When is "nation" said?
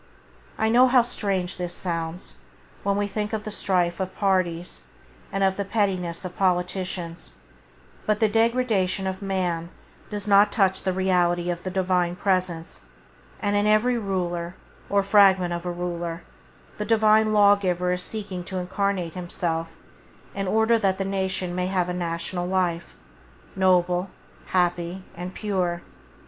21.05-21.53